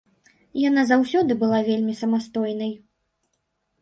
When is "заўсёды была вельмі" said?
0.91-1.93